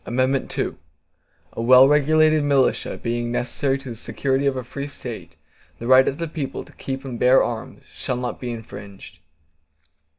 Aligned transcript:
II 0.09 0.75
A 1.53 1.61
well 1.61 1.87
regulated 1.87 2.43
militia, 2.43 2.97
being 2.97 3.31
necessary 3.31 3.77
to 3.77 3.91
the 3.91 3.95
security 3.95 4.47
of 4.47 4.57
a 4.57 4.63
free 4.63 4.87
State, 4.87 5.35
the 5.77 5.85
right 5.85 6.07
of 6.07 6.17
the 6.17 6.27
people 6.27 6.65
to 6.65 6.73
keep 6.73 7.05
and 7.05 7.19
bear 7.19 7.43
arms, 7.43 7.85
shall 7.85 8.17
not 8.17 8.39
be 8.39 8.49
infringed. 8.49 9.19